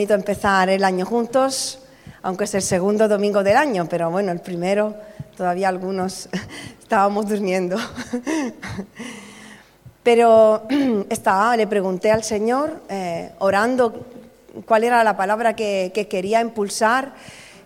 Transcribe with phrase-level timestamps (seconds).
[0.00, 1.78] bonito empezar el año juntos,
[2.22, 4.94] aunque es el segundo domingo del año, pero bueno, el primero
[5.36, 6.26] todavía algunos
[6.80, 7.76] estábamos durmiendo.
[10.02, 10.62] Pero
[11.10, 14.06] estaba, le pregunté al Señor, eh, orando,
[14.64, 17.12] cuál era la palabra que, quería impulsar,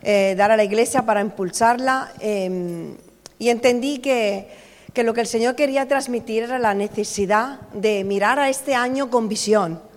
[0.02, 2.96] eh, dar a la iglesia para impulsarla, em,
[3.38, 4.48] y entendí que,
[4.92, 9.08] que lo que el Señor quería transmitir era la necesidad de mirar a este año
[9.08, 9.93] con visión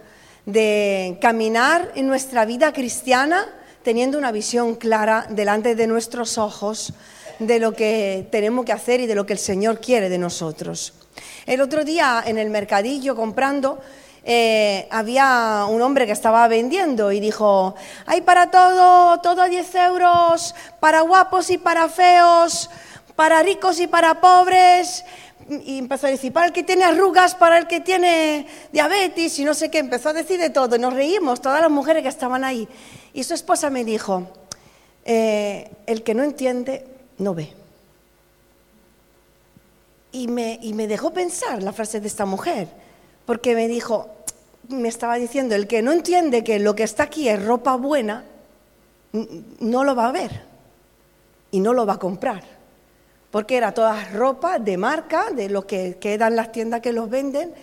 [0.47, 3.45] de caminar en nuestra vida cristiana
[3.83, 6.93] teniendo una visión clara delante de nuestros ojos
[7.39, 10.93] de lo que tenemos que hacer y de lo que el Señor quiere de nosotros.
[11.45, 13.79] El otro día en el mercadillo comprando,
[14.23, 17.75] eh, había un hombre que estaba vendiendo y dijo,
[18.05, 22.69] hay para todo, todo a 10 euros, para guapos y para feos,
[23.17, 25.03] para ricos y para pobres,
[25.49, 29.45] y empezó a decir, para el que tiene arrugas, para el que tiene diabetes y
[29.45, 32.43] no sé qué, empezó a decir de todo, nos reímos, todas las mujeres que estaban
[32.43, 32.67] ahí.
[33.13, 34.27] Y su esposa me dijo,
[35.05, 36.85] eh, el que no entiende,
[37.17, 37.53] no ve.
[40.11, 42.67] Y me, y me dejó pensar la frase de esta mujer,
[43.25, 44.09] porque me dijo,
[44.67, 48.25] me estaba diciendo, el que no entiende que lo que está aquí es ropa buena,
[49.59, 50.41] no lo va a ver
[51.51, 52.56] y no lo va a comprar
[53.37, 57.53] porque era toda ropa de marca, de lo que quedan las tiendas que los venden,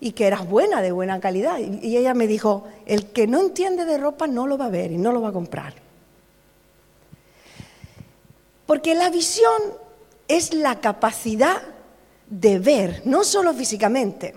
[0.00, 1.58] y que era buena, de buena calidad.
[1.58, 4.90] Y ella me dijo, el que no entiende de ropa no lo va a ver
[4.90, 5.74] y no lo va a comprar.
[8.64, 9.52] Porque la visión
[10.28, 11.60] es la capacidad
[12.30, 14.34] de ver, no solo físicamente,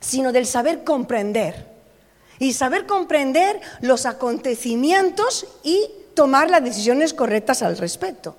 [0.00, 1.66] sino del saber comprender.
[2.38, 8.36] Y saber comprender los acontecimientos y tomar las decisiones correctas al respecto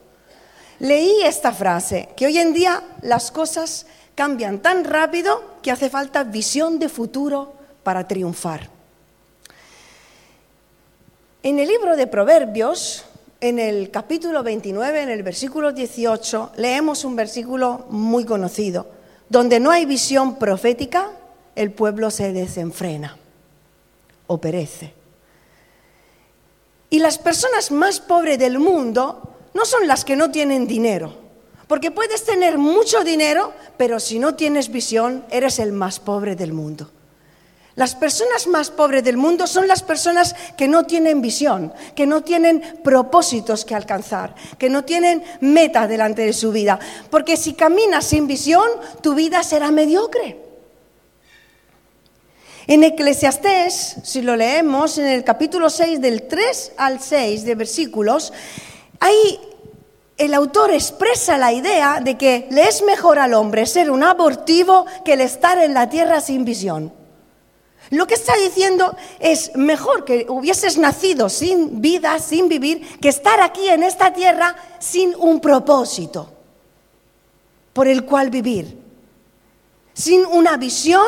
[0.80, 3.85] leí esta frase, que hoy en día las cosas
[4.16, 8.70] cambian tan rápido que hace falta visión de futuro para triunfar.
[11.43, 13.05] En el libro de Proverbios,
[13.39, 18.87] en el capítulo 29, en el versículo 18, leemos un versículo muy conocido,
[19.30, 21.11] donde no hay visión profética,
[21.55, 23.17] el pueblo se desenfrena
[24.27, 24.93] o perece.
[26.89, 31.14] Y las personas más pobres del mundo no son las que no tienen dinero.
[31.67, 36.53] Porque puedes tener mucho dinero, pero si no tienes visión, eres el más pobre del
[36.53, 36.89] mundo.
[37.75, 42.23] Las personas más pobres del mundo son las personas que no tienen visión, que no
[42.23, 46.80] tienen propósitos que alcanzar, que no tienen meta delante de su vida.
[47.09, 48.67] Porque si caminas sin visión,
[49.02, 50.39] tu vida será mediocre.
[52.65, 58.31] En Eclesiastés, si lo leemos en el capítulo 6 del 3 al 6 de versículos,
[58.99, 59.39] Ahí
[60.19, 64.85] el autor expresa la idea de que le es mejor al hombre ser un abortivo
[65.05, 66.93] que el estar en la tierra sin visión.
[67.89, 73.39] Lo que está diciendo es mejor que hubieses nacido sin vida, sin vivir, que estar
[73.39, 76.30] aquí en esta tierra sin un propósito
[77.71, 78.77] por el cual vivir,
[79.93, 81.07] sin una visión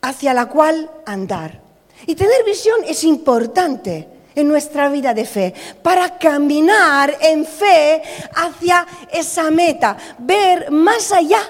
[0.00, 1.60] hacia la cual andar.
[2.06, 8.02] Y tener visión es importante en nuestra vida de fe, para caminar en fe
[8.34, 11.40] hacia esa meta, ver más allá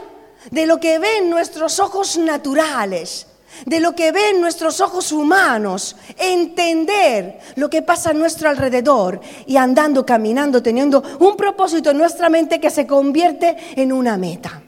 [0.51, 3.27] de lo que ven nuestros ojos naturales,
[3.67, 9.57] de lo que ven nuestros ojos humanos, entender lo que pasa a nuestro alrededor y
[9.57, 14.63] andando, caminando, teniendo un propósito en nuestra mente que se convierte en una meta.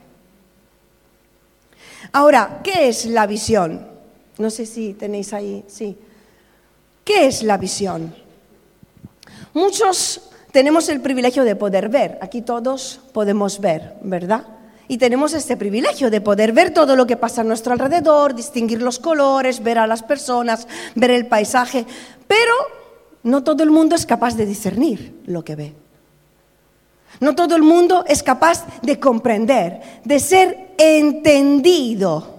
[2.11, 3.87] Ahora, ¿qué es la visión?
[4.37, 5.97] No sé si tenéis ahí, sí.
[7.03, 8.15] ¿Qué es la visión?
[9.53, 10.21] Muchos
[10.51, 14.45] tenemos el privilegio de poder ver, aquí todos podemos ver, ¿verdad?
[14.87, 18.81] Y tenemos este privilegio de poder ver todo lo que pasa a nuestro alrededor, distinguir
[18.81, 21.85] los colores, ver a las personas, ver el paisaje,
[22.27, 22.53] pero
[23.23, 25.73] no todo el mundo es capaz de discernir lo que ve.
[27.19, 32.32] No todo el mundo es capaz de comprender, de ser entendido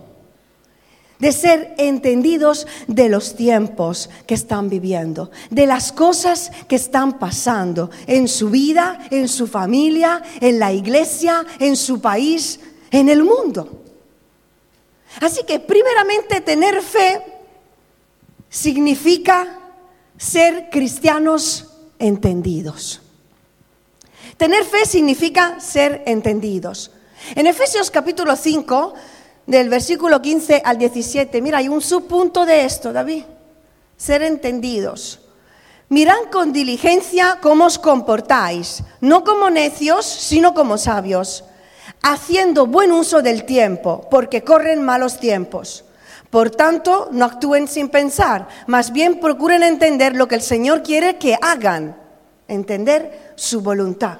[1.18, 7.90] de ser entendidos de los tiempos que están viviendo, de las cosas que están pasando
[8.06, 13.82] en su vida, en su familia, en la iglesia, en su país, en el mundo.
[15.20, 17.22] Así que primeramente tener fe
[18.48, 19.60] significa
[20.16, 21.66] ser cristianos
[21.98, 23.00] entendidos.
[24.36, 26.90] Tener fe significa ser entendidos.
[27.34, 28.94] En Efesios capítulo 5
[29.46, 31.40] del versículo 15 al 17.
[31.42, 33.24] Mira, hay un subpunto de esto, David.
[33.96, 35.20] Ser entendidos.
[35.88, 41.44] Mirad con diligencia cómo os comportáis, no como necios, sino como sabios,
[42.02, 45.84] haciendo buen uso del tiempo, porque corren malos tiempos.
[46.30, 51.16] Por tanto, no actúen sin pensar, más bien procuren entender lo que el Señor quiere
[51.16, 51.96] que hagan,
[52.48, 54.18] entender su voluntad.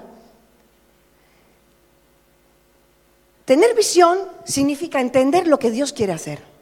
[3.45, 6.55] Tener visión significa entender lo que Dios quiere hacer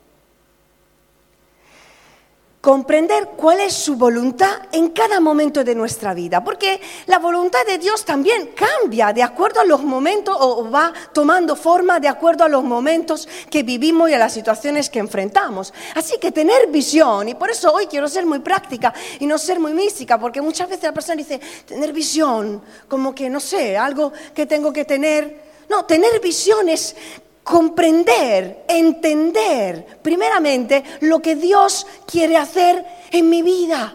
[2.62, 7.76] comprender cuál es su voluntad en cada momento de nuestra vida, porque la voluntad de
[7.76, 12.48] Dios también cambia de acuerdo a los momentos o va tomando forma de acuerdo a
[12.48, 15.74] los momentos que vivimos y a las situaciones que enfrentamos.
[15.96, 19.58] Así que tener visión, y por eso hoy quiero ser muy práctica y no ser
[19.58, 24.12] muy mística, porque muchas veces la persona dice, tener visión, como que no sé, algo
[24.32, 25.51] que tengo que tener.
[25.68, 26.94] No, tener visión es
[27.42, 33.94] comprender, entender primeramente lo que Dios quiere hacer en mi vida.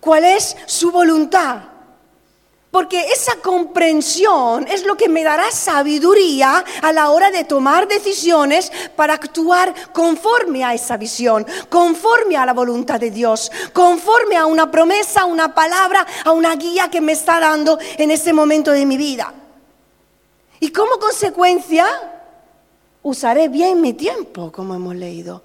[0.00, 1.58] ¿Cuál es su voluntad?
[2.70, 8.70] Porque esa comprensión es lo que me dará sabiduría a la hora de tomar decisiones
[8.94, 14.70] para actuar conforme a esa visión, conforme a la voluntad de Dios, conforme a una
[14.70, 18.98] promesa, una palabra, a una guía que me está dando en ese momento de mi
[18.98, 19.32] vida.
[20.60, 21.86] Y como consecuencia,
[23.02, 25.42] usaré bien mi tiempo, como hemos leído.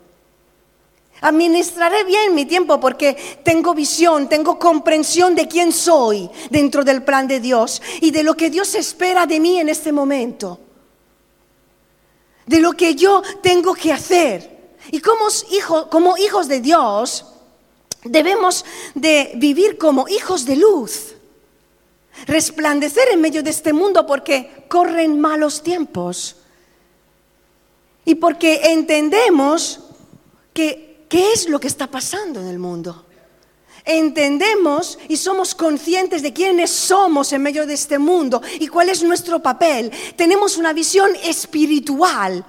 [1.21, 7.27] Administraré bien mi tiempo porque tengo visión, tengo comprensión de quién soy dentro del plan
[7.27, 10.59] de Dios y de lo que Dios espera de mí en este momento.
[12.47, 14.59] De lo que yo tengo que hacer.
[14.91, 15.25] Y como,
[15.91, 17.25] como hijos de Dios,
[18.03, 18.65] debemos
[18.95, 21.13] de vivir como hijos de luz
[22.25, 26.37] resplandecer en medio de este mundo porque corren malos tiempos.
[28.05, 29.79] Y porque entendemos
[30.53, 33.05] que qué es lo que está pasando en el mundo.
[33.83, 39.01] Entendemos y somos conscientes de quiénes somos en medio de este mundo y cuál es
[39.03, 39.91] nuestro papel.
[40.15, 42.45] Tenemos una visión espiritual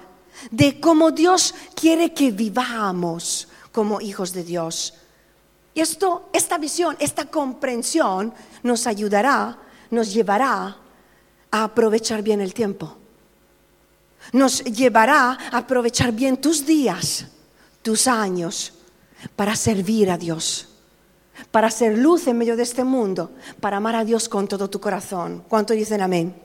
[0.51, 4.93] de cómo Dios quiere que vivamos como hijos de Dios.
[5.73, 9.57] Y esto, esta visión, esta comprensión nos ayudará,
[9.89, 10.77] nos llevará
[11.51, 12.97] a aprovechar bien el tiempo.
[14.31, 17.25] Nos llevará a aprovechar bien tus días,
[17.81, 18.73] tus años,
[19.35, 20.69] para servir a Dios,
[21.51, 24.79] para ser luz en medio de este mundo, para amar a Dios con todo tu
[24.79, 25.43] corazón.
[25.47, 26.35] ¿Cuánto dicen amén?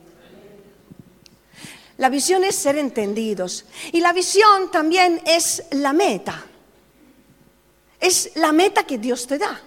[1.98, 6.44] La visión es ser entendidos y la visión también es la meta.
[8.00, 9.60] Es la meta que Dios te da.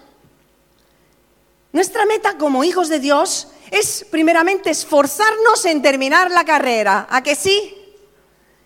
[1.73, 7.07] Nuestra meta como hijos de Dios es primeramente esforzarnos en terminar la carrera.
[7.09, 7.80] ¿A que sí?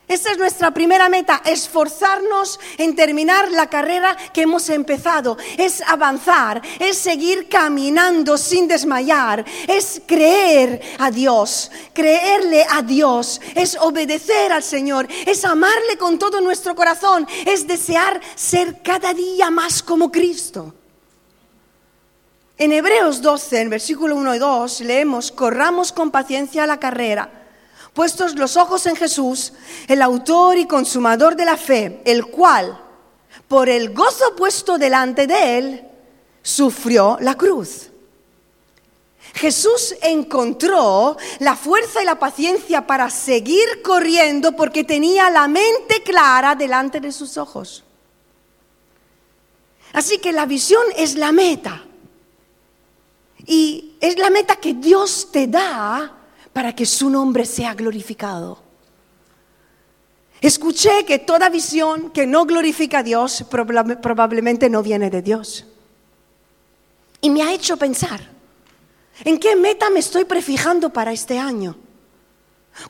[0.07, 5.35] Esa es nuestra primera meta, esforzarnos en terminar la carrera que hemos empezado.
[5.57, 13.75] Es avanzar, es seguir caminando sin desmayar, es creer a Dios, creerle a Dios, es
[13.77, 19.81] obedecer al Señor, es amarle con todo nuestro corazón, es desear ser cada día más
[19.81, 20.71] como Cristo.
[22.59, 27.44] En Hebreos 12, en versículo 1 y 2, leemos, corramos con paciencia la carrera,
[27.95, 29.53] puestos los ojos en Jesús,
[29.87, 32.77] el autor y consumador de la fe, el cual,
[33.47, 35.87] por el gozo puesto delante de él,
[36.43, 37.89] sufrió la cruz.
[39.33, 46.53] Jesús encontró la fuerza y la paciencia para seguir corriendo porque tenía la mente clara
[46.53, 47.83] delante de sus ojos.
[49.93, 51.85] Así que la visión es la meta.
[53.45, 56.24] Y es la meta que Dios te da
[56.55, 58.57] para que su nombre sea glorificado.
[60.39, 65.65] Escuché que toda visión que no glorifica a Dios probablemente no viene de Dios.
[67.19, 68.21] Y me ha hecho pensar,
[69.25, 71.75] ¿en qué meta me estoy prefijando para este año?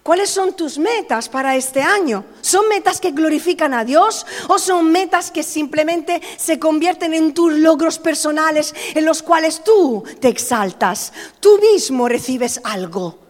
[0.03, 2.23] ¿Cuáles son tus metas para este año?
[2.41, 7.51] ¿Son metas que glorifican a Dios o son metas que simplemente se convierten en tus
[7.51, 13.24] logros personales en los cuales tú te exaltas, tú mismo recibes algo?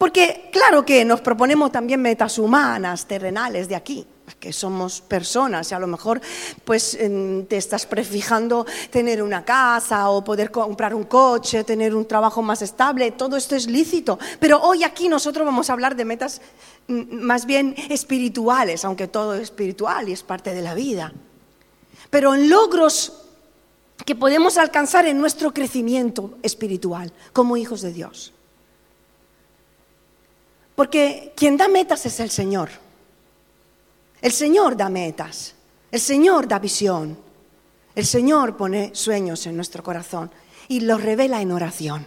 [0.00, 4.06] Porque claro que nos proponemos también metas humanas, terrenales de aquí
[4.40, 6.22] que somos personas y a lo mejor
[6.64, 12.40] pues te estás prefijando tener una casa o poder comprar un coche, tener un trabajo
[12.40, 16.40] más estable, todo esto es lícito, pero hoy aquí nosotros vamos a hablar de metas
[16.88, 21.12] mm, más bien espirituales, aunque todo es espiritual y es parte de la vida.
[22.08, 23.26] Pero en logros
[24.06, 28.32] que podemos alcanzar en nuestro crecimiento espiritual como hijos de Dios.
[30.80, 32.70] Porque quien da metas es el Señor.
[34.22, 35.54] El Señor da metas,
[35.92, 37.18] el Señor da visión,
[37.94, 40.30] el Señor pone sueños en nuestro corazón
[40.68, 42.06] y los revela en oración.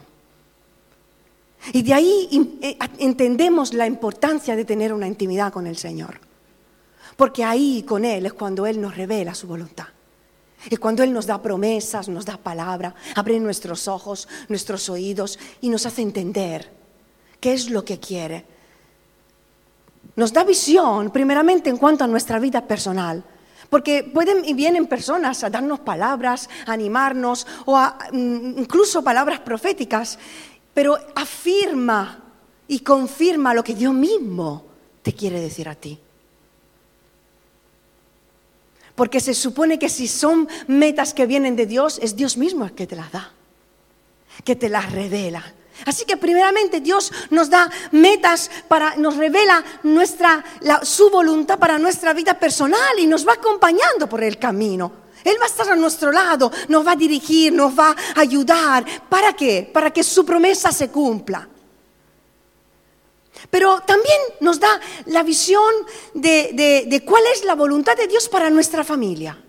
[1.72, 6.20] Y de ahí eh, entendemos la importancia de tener una intimidad con el Señor.
[7.16, 9.90] Porque ahí con Él es cuando Él nos revela su voluntad.
[10.68, 15.70] Es cuando Él nos da promesas, nos da palabra, abre nuestros ojos, nuestros oídos y
[15.70, 16.72] nos hace entender
[17.40, 18.52] qué es lo que quiere.
[20.16, 23.24] Nos da visión, primeramente en cuanto a nuestra vida personal.
[23.70, 30.20] Porque pueden y vienen personas a darnos palabras, a animarnos o mm, incluso palabras proféticas,
[30.74, 32.22] pero afirma
[32.68, 34.66] y confirma lo que Dios mismo
[35.02, 36.00] te quiere decir a ti.
[38.96, 42.74] Porque se supone que si son metas que vienen de Dios, es Dios mismo el
[42.74, 43.32] que te las da,
[44.44, 45.44] que te las revela.
[45.86, 50.44] Así que primeramente Dios nos da metas para, nos revela nuestra,
[50.84, 55.04] su voluntad para nuestra vida personal y nos va acompañando por el camino.
[55.24, 58.86] Él va a estar a nuestro lado, nos va a dirigir, nos va a ayudar.
[59.10, 59.70] ¿Para qué?
[59.72, 61.48] Para que su promesa se cumpla.
[63.50, 65.74] Pero también nos da la visión
[66.14, 69.42] de, cuál es la voluntad de Dios para nuestra familia.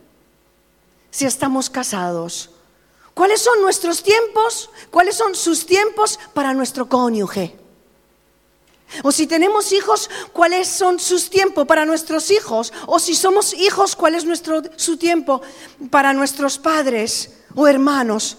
[1.10, 2.50] Si estamos casados,
[3.14, 4.70] ¿cuáles son nuestros tiempos?
[4.90, 7.56] ¿Cuáles son sus tiempos para nuestro cónyuge?
[9.02, 12.72] O si tenemos hijos, ¿cuáles son sus tiempos para nuestros hijos?
[12.86, 15.42] O si somos hijos, ¿cuál es nuestro, su tiempo
[15.90, 18.38] para nuestros padres o hermanos?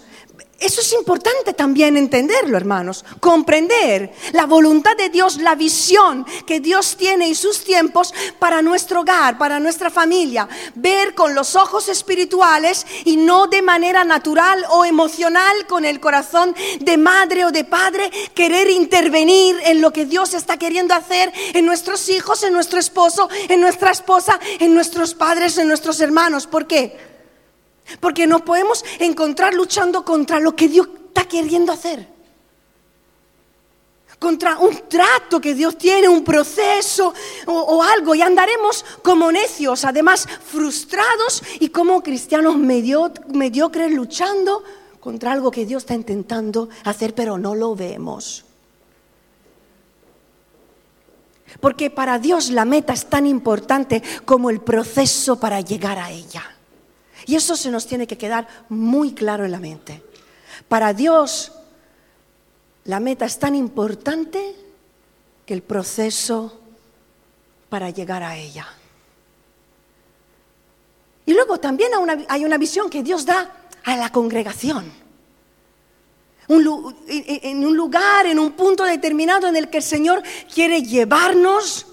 [0.58, 6.96] Eso es importante también entenderlo, hermanos, comprender la voluntad de Dios, la visión que Dios
[6.96, 12.88] tiene y sus tiempos para nuestro hogar, para nuestra familia, ver con los ojos espirituales
[13.04, 18.10] y no de manera natural o emocional con el corazón de madre o de padre,
[18.34, 23.28] querer intervenir en lo que Dios está queriendo hacer en nuestros hijos, en nuestro esposo,
[23.50, 26.48] en nuestra esposa, en nuestros padres, en nuestros hermanos.
[26.48, 27.15] ¿Por qué?
[28.00, 32.08] Porque nos podemos encontrar luchando contra lo que Dios está queriendo hacer.
[34.18, 37.14] Contra un trato que Dios tiene, un proceso
[37.46, 38.16] o, algo.
[38.16, 44.64] Y andaremos como necios, además frustrados y como cristianos mediocres luchando
[45.00, 48.46] contra algo que Dios está intentando hacer, pero no lo vemos.
[51.60, 56.55] Porque para Dios la meta es tan importante como el proceso para llegar a ella.
[57.26, 60.02] Y eso se nos tiene que quedar muy claro en la mente.
[60.68, 61.52] Para Dios,
[62.86, 64.56] la meta es tan importante
[65.46, 66.60] que el proceso
[67.70, 68.68] para llegar a ella.
[71.26, 71.92] Y luego también
[72.28, 73.52] hay una visión que Dios da
[73.84, 74.92] a la congregación.
[76.48, 80.22] en un lugar, en un punto determinado en el que el Señor
[80.54, 81.88] quiere llevarnos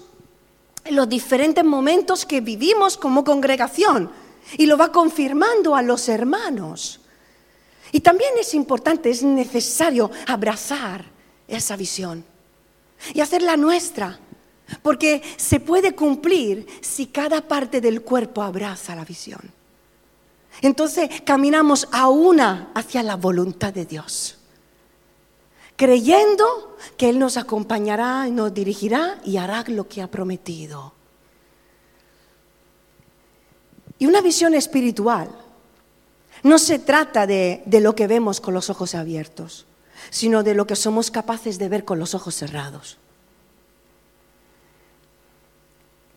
[0.91, 4.11] los diferentes momentos que vivimos como congregación
[4.57, 6.99] y lo va confirmando a los hermanos.
[7.91, 11.05] Y también es importante, es necesario abrazar
[11.47, 12.25] esa visión
[13.13, 14.19] y hacerla nuestra,
[14.81, 19.41] porque se puede cumplir si cada parte del cuerpo abraza la visión.
[20.61, 24.37] Entonces caminamos a una hacia la voluntad de Dios,
[25.75, 30.93] creyendo que Él nos acompañará, nos dirigirá y hará lo que ha prometido.
[34.03, 35.29] Y una visión espiritual
[36.43, 39.65] no se trata de, lo que vemos con los ojos abiertos,
[40.09, 42.97] sino de lo que somos capaces de ver con los ojos cerrados.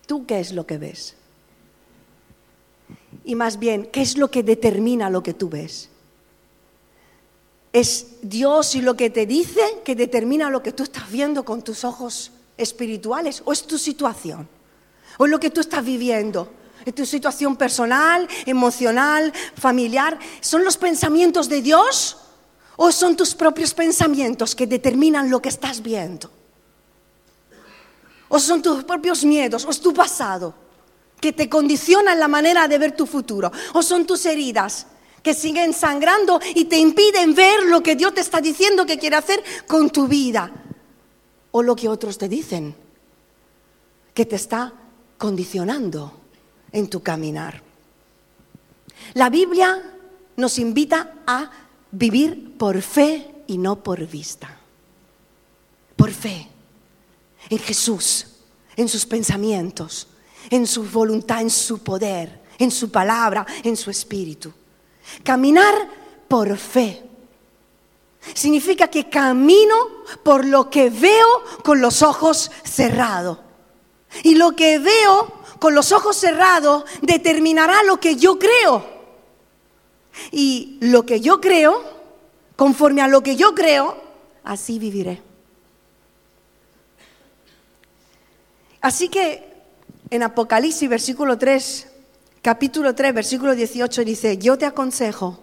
[0.04, 1.14] ¿Tú qué es lo que ves?
[3.24, 5.88] Y más bien, ¿qué es lo que determina lo que tú ves?
[7.72, 11.62] ¿Es Dios y lo que te dice que determina lo que tú estás viendo con
[11.62, 13.42] tus ojos espirituales?
[13.44, 14.48] ¿O es tu situación?
[15.18, 16.50] ¿O es lo que tú estás viviendo?
[16.86, 20.16] ¿Es tu situación personal, emocional, familiar?
[20.40, 22.16] ¿Son los pensamientos de Dios
[22.76, 26.30] o son tus propios pensamientos que determinan lo que estás viendo?
[28.28, 30.54] ¿O son tus propios miedos o es tu pasado
[31.20, 33.50] que te condicionan la manera de ver tu futuro?
[33.74, 34.86] ¿O son tus heridas
[35.24, 39.16] que siguen sangrando y te impiden ver lo que Dios te está diciendo que quiere
[39.16, 40.52] hacer con tu vida?
[41.50, 42.76] ¿O lo que otros te dicen
[44.14, 44.72] que te está
[45.18, 46.25] condicionando?
[46.72, 47.62] En tu caminar.
[49.14, 49.82] La Biblia
[50.36, 51.50] nos invita a
[51.90, 54.56] vivir por fe y no por vista.
[55.96, 56.48] Por fe
[57.48, 58.26] en Jesús,
[58.76, 60.08] en sus pensamientos,
[60.50, 64.52] en su voluntad, en su poder, en su palabra, en su espíritu.
[65.22, 65.74] Caminar
[66.28, 67.02] por fe.
[68.34, 69.76] Significa que camino
[70.24, 73.38] por lo que veo con los ojos cerrados.
[74.22, 78.96] Y lo que veo con los ojos cerrados determinará lo que yo creo.
[80.30, 81.82] Y lo que yo creo,
[82.56, 83.96] conforme a lo que yo creo,
[84.44, 85.22] así viviré.
[88.80, 89.52] Así que
[90.10, 91.88] en Apocalipsis, versículo 3,
[92.40, 95.40] capítulo 3, versículo 18, dice, yo te aconsejo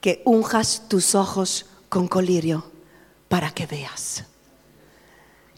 [0.00, 2.70] que unjas tus ojos con colirio
[3.28, 4.24] para que veas.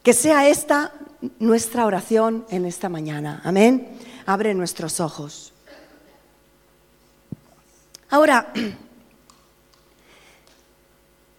[0.05, 0.93] Que sea esta
[1.39, 3.41] nuestra oración en esta mañana.
[3.45, 3.89] Amén.
[4.27, 5.53] Abre nuestros ojos.
[8.11, 8.53] Ahora,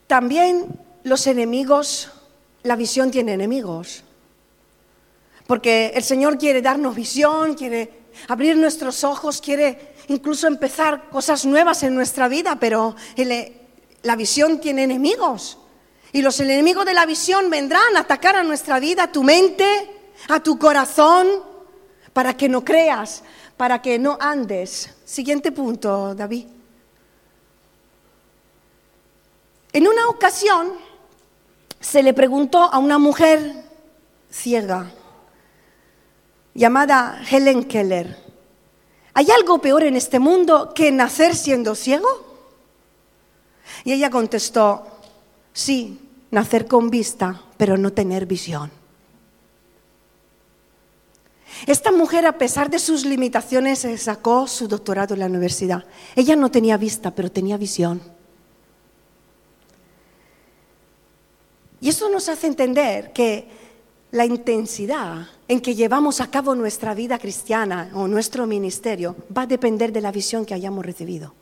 [0.07, 2.12] también los enemigos,
[2.63, 4.03] la visión tiene enemigos.
[5.46, 7.91] Porque el Señor quiere darnos visión, quiere
[8.27, 12.96] abrir nuestros ojos, quiere incluso empezar cosas nuevas en nuestra vida, pero
[14.03, 15.57] la visión tiene enemigos.
[16.12, 19.66] Y los enemigos de la visión vendrán a atacar a nuestra vida, a tu mente,
[20.30, 21.28] a tu corazón,
[22.14, 23.24] para que no creas,
[23.58, 24.90] para que no andes.
[25.06, 26.48] Siguiente punto, David.
[29.74, 30.74] En una ocasión
[31.80, 33.64] se le preguntó a una mujer
[34.32, 34.92] ciega
[36.58, 38.18] llamada Helen Keller,
[39.14, 42.08] ¿hay algo peor en este mundo que nacer siendo ciego?
[43.84, 44.97] Y ella contestó,
[45.58, 46.00] sí,
[46.30, 48.70] nacer con vista, pero no tener visión.
[51.66, 55.86] Esta mujer, a pesar de sus limitaciones, sacó su doctorado en la universidad.
[56.16, 58.00] Ella no tenía vista, pero tenía visión.
[61.82, 63.48] Y eso nos hace entender que
[64.12, 69.48] la intensidad en que llevamos a cabo nuestra vida cristiana o nuestro ministerio va a
[69.48, 71.34] depender de la visión que hayamos recibido.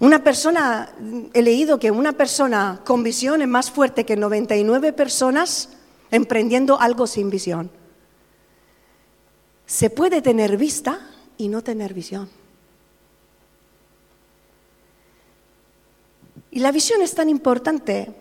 [0.00, 0.88] Una persona,
[1.34, 5.68] he leído que una persona con visión es más fuerte que 99 personas
[6.10, 7.70] emprendiendo algo sin visión.
[9.66, 12.30] Se puede tener vista y no tener visión.
[16.50, 18.12] Y la visión es tan importante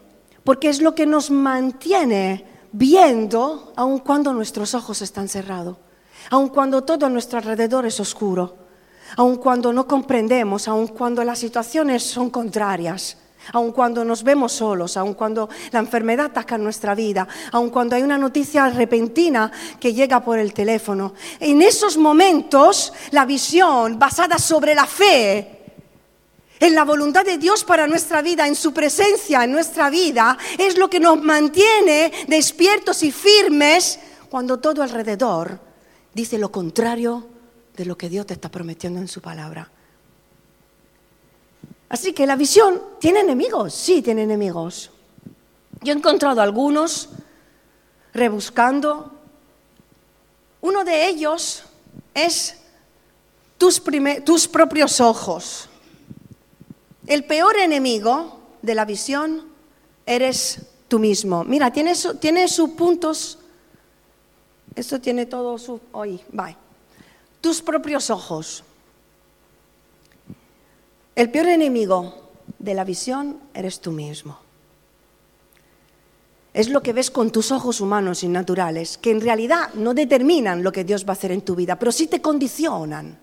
[0.44, 5.78] porque es lo que nos mantiene viendo aun cuando nuestros ojos están cerrados,
[6.30, 8.69] aun cuando todo a nuestro alrededor es oscuro,
[9.18, 13.18] aun cuando no comprendemos, aun cuando las situaciones son contrarias,
[13.54, 18.04] aun cuando nos vemos solos, aun cuando la enfermedad ataca nuestra vida, aun cuando hay
[18.04, 21.14] una noticia repentina que llega por el teléfono.
[21.40, 25.56] En esos momentos, la visión basada sobre la fe
[26.60, 30.78] en la voluntad de Dios para nuestra vida, en su presencia en nuestra vida, es
[30.78, 35.60] lo que nos mantiene despiertos y firmes cuando todo alrededor
[36.14, 37.39] dice lo contrario
[37.80, 39.72] de lo que Dios te está prometiendo en su palabra.
[41.88, 44.92] Así que la visión tiene enemigos, sí tiene enemigos.
[45.82, 47.08] Yo he encontrado algunos
[48.14, 49.14] rebuscando.
[50.60, 51.64] Uno de ellos
[52.14, 52.58] es
[53.58, 53.82] tus,
[54.26, 55.70] tus propios ojos.
[57.08, 59.46] El peor enemigo de la visión
[60.06, 61.46] eres tú mismo.
[61.46, 63.40] Mira, tiene, sus puntos.
[64.76, 65.80] Esto tiene todo su.
[65.94, 66.58] Hoy, bye.
[67.42, 68.64] Tus propios ojos.
[71.16, 74.40] El peor enemigo de la visión eres tú mismo.
[76.54, 80.64] Es lo que ves con tus ojos humanos y naturales, que en realidad no determinan
[80.64, 83.18] lo que Dios va a hacer en tu vida, pero sí te condicionan.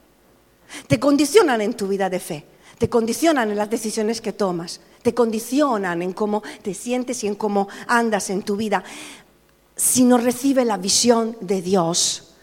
[0.86, 2.46] Te condicionan en tu vida de fe
[2.78, 7.34] te condicionan en las decisiones que tomas, te condicionan en cómo te sientes y en
[7.34, 8.84] cómo andas en tu vida.
[9.74, 12.34] Si no recibes la visión de Dios,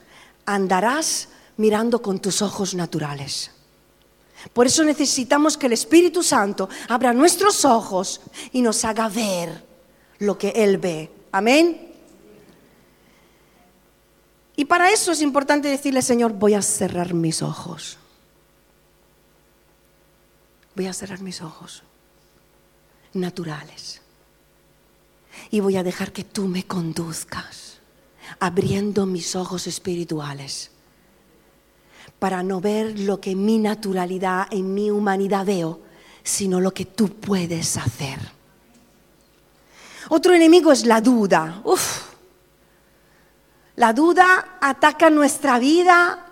[0.45, 3.51] andarás mirando con tus ojos naturales.
[4.51, 9.63] Por eso necesitamos que el Espíritu Santo abra nuestros ojos y nos haga ver
[10.19, 11.09] lo que Él ve.
[11.31, 11.93] Amén.
[14.55, 17.97] Y para eso es importante decirle, Señor, voy a cerrar mis ojos
[20.75, 21.83] voy a cerrar mis ojos
[23.13, 24.01] naturales
[25.51, 27.77] y voy a dejar que tú me conduzcas,
[28.39, 30.71] abriendo mis ojos espirituales
[32.23, 35.81] para no ver lo que mi naturalidad, en mi humanidad veo,
[36.23, 38.17] sino lo que tú puedes hacer.
[40.07, 41.61] Otro enemigo es la duda.
[43.75, 46.27] La duda ataca nuestra vida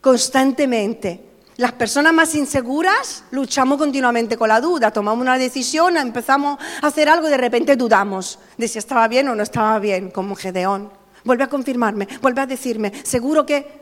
[0.00, 1.24] constantemente.
[1.58, 7.08] Las personas más inseguras luchamos continuamente con la duda, tomamos una decisión, empezamos a hacer
[7.08, 10.90] algo y de repente dudamos de si estaba bien o no estaba bien, como Gedeón.
[11.22, 13.78] Vuelve a confirmarme, vuelve a decirme, seguro que...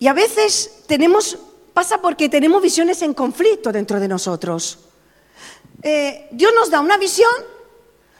[0.00, 0.82] Y a veces
[1.72, 4.80] pasa porque tenemos visiones en conflicto dentro de nosotros.
[5.82, 7.30] Eh, Dios nos da una visión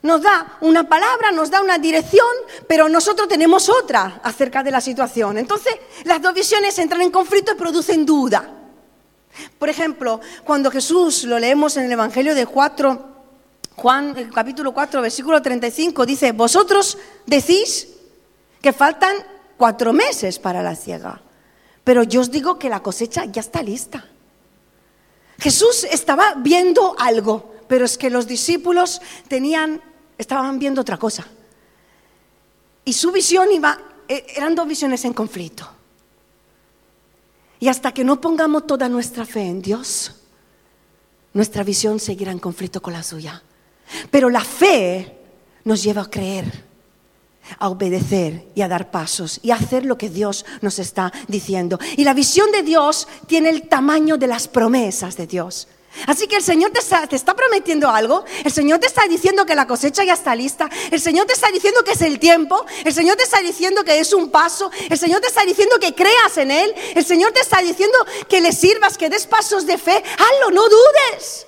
[0.03, 2.27] nos da una palabra, nos da una dirección,
[2.67, 5.37] pero nosotros tenemos otra acerca de la situación.
[5.37, 8.49] Entonces, las dos visiones entran en conflicto y producen duda.
[9.59, 13.11] Por ejemplo, cuando Jesús, lo leemos en el Evangelio de 4,
[13.77, 17.89] Juan, el capítulo 4, versículo 35, dice, vosotros decís
[18.61, 19.17] que faltan
[19.57, 21.21] cuatro meses para la ciega.
[21.85, 24.07] Pero yo os digo que la cosecha ya está lista.
[25.39, 29.81] Jesús estaba viendo algo, pero es que los discípulos tenían,
[30.19, 31.27] estaban viendo otra cosa.
[32.85, 35.69] Y su visión iba, e, eran dos visiones en conflicto.
[37.59, 40.13] Y hasta que no pongamos toda nuestra fe en Dios,
[41.33, 43.43] nuestra visión seguirá en conflicto con la suya.
[44.11, 45.17] Pero la fe
[45.65, 46.65] nos lleva a creer,
[47.59, 51.79] a obedecer y a dar pasos y a hacer lo que Dios nos está diciendo.
[51.97, 55.69] Y la visión de Dios tiene el tamaño de las promesas de Dios.
[56.07, 59.67] Así que el Señor te está, prometiendo algo, el Señor te está diciendo que la
[59.67, 63.17] cosecha ya está lista, el Señor te está diciendo que es el tiempo, el Señor
[63.17, 66.53] te está diciendo que es un paso, el Señor te está diciendo que creas en
[66.53, 70.51] Él, el Señor te está diciendo que le sirvas, que des pasos de fe, hazlo,
[70.53, 71.47] no dudes.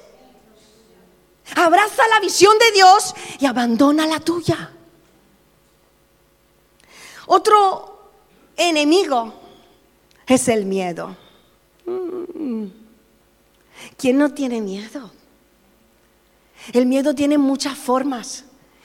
[1.55, 4.73] Abraza la visión de Dios y abandona la tuya.
[7.27, 8.11] Otro
[8.57, 9.33] enemigo
[10.27, 11.17] es el miedo.
[11.87, 12.67] Mm.
[13.97, 15.11] ¿Quién no tiene miedo?
[16.73, 18.45] El miedo tiene muchas formas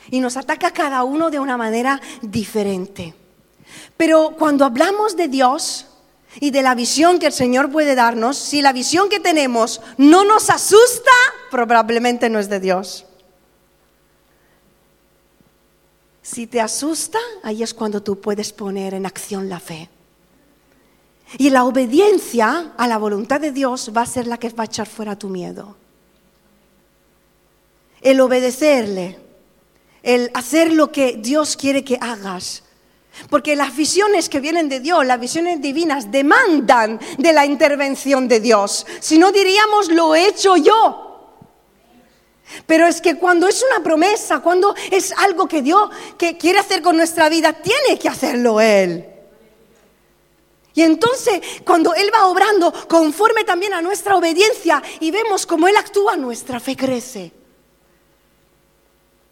[0.09, 3.13] y nos ataca a cada uno de una manera diferente.
[3.95, 5.87] Pero cuando hablamos de Dios
[6.39, 10.23] y de la visión que el Señor puede darnos, si la visión que tenemos no
[10.23, 11.11] nos asusta,
[11.51, 13.06] probablemente no es de Dios.
[16.29, 19.87] Si te asusta, ahí es cuando tú puedes poner en acción la fe.
[21.37, 24.65] Y la obediencia a la voluntad de Dios va a ser la que va a
[24.65, 25.77] echar fuera tu miedo.
[28.01, 29.17] El obedecerle,
[30.03, 32.63] el hacer lo que Dios quiere que hagas.
[33.29, 38.41] Porque las visiones que vienen de Dios, las visiones divinas, demandan de la intervención de
[38.41, 38.85] Dios.
[38.99, 41.06] Si no diríamos, lo he hecho yo.
[42.65, 46.81] Pero es que cuando es una promesa, cuando es algo que Dios que quiere hacer
[46.81, 49.05] con nuestra vida, tiene que hacerlo Él.
[50.73, 55.75] Y entonces, cuando Él va obrando conforme también a nuestra obediencia y vemos cómo Él
[55.75, 57.31] actúa, nuestra fe crece.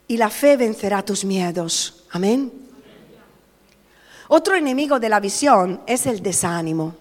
[0.08, 2.06] Y la fe vencerá tus miedos.
[2.12, 2.52] Amén.
[4.28, 6.96] Otro enemigo de la visión es el desánimo.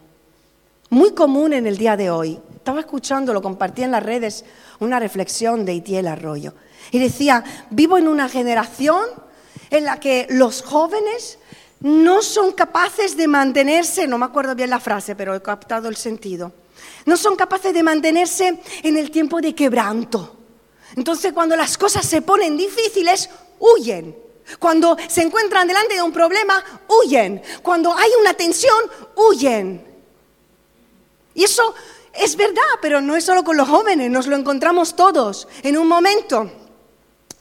[0.90, 2.38] Muy común en el día de hoy.
[2.64, 4.42] Estaba escuchando, lo compartí en las redes,
[4.80, 6.54] una reflexión de Itiel Arroyo.
[6.92, 9.04] Y decía, vivo en una generación
[9.68, 11.38] en la que los jóvenes
[11.80, 15.96] no son capaces de mantenerse, no me acuerdo bien la frase, pero he captado el
[15.96, 16.52] sentido,
[17.04, 20.34] no son capaces de mantenerse en el tiempo de quebranto.
[20.96, 24.16] Entonces cuando las cosas se ponen difíciles, huyen.
[24.58, 27.42] Cuando se encuentran delante de un problema, huyen.
[27.62, 28.84] Cuando hay una tensión,
[29.16, 29.86] huyen.
[31.34, 31.74] Y eso
[32.16, 35.48] es verdad, pero no es solo con los jóvenes, nos lo encontramos todos.
[35.62, 36.50] En un momento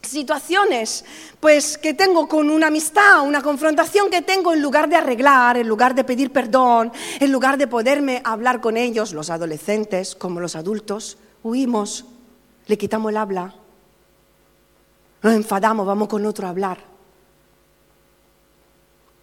[0.02, 1.04] situaciones
[1.40, 5.68] pues que tengo con una amistad, una confrontación que tengo en lugar de arreglar, en
[5.68, 10.56] lugar de pedir perdón, en lugar de poderme hablar con ellos, los adolescentes como los
[10.56, 12.06] adultos, huimos,
[12.66, 13.54] le quitamos el habla,
[15.22, 16.78] nos enfadamos, vamos con otro a hablar.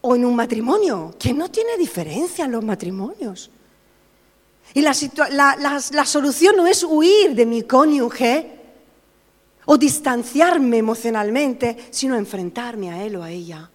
[0.02, 3.52] O en un matrimonio, que no tiene diferencia en los matrimonios.
[4.74, 8.60] Y la, solución no es huir de mi cónyuge,
[9.66, 13.70] o distanciarme emocionalmente, sino enfrentarme a él o a ella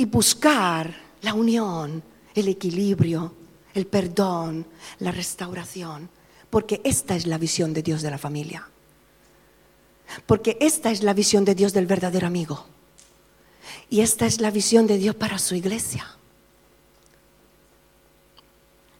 [0.00, 2.02] y buscar la unión,
[2.34, 3.34] el equilibrio,
[3.74, 4.64] el perdón,
[5.00, 6.08] la restauración,
[6.48, 8.66] porque esta es la visión de Dios de la familia.
[10.24, 12.64] Porque esta es la visión de Dios del verdadero amigo.
[13.90, 16.06] Y esta es la visión de Dios para su iglesia.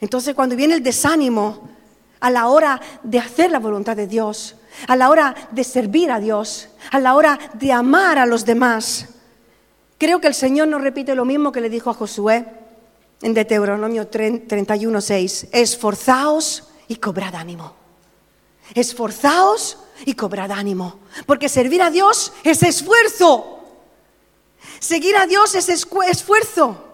[0.00, 1.68] Entonces cuando viene el desánimo
[2.20, 6.20] a la hora de hacer la voluntad de Dios, a la hora de servir a
[6.20, 9.08] Dios, a la hora de amar a los demás.
[9.98, 12.46] Creo que el Señor nos repite lo mismo que le dijo a Josué
[13.22, 15.48] en Deuteronomio 31, 6.
[15.52, 17.74] Esforzaos y cobrad ánimo.
[18.74, 21.00] Esforzaos y cobrad ánimo.
[21.26, 23.58] Porque servir a Dios es esfuerzo.
[24.78, 26.89] Seguir a Dios es esfuerzo.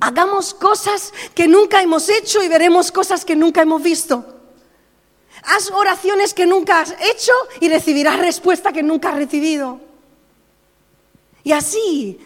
[0.00, 4.24] Hagamos cosas que nunca hemos hecho y veremos cosas que nunca hemos visto.
[5.44, 9.80] Haz oraciones que nunca has hecho y recibirás respuesta que nunca has recibido.
[11.44, 12.18] Y así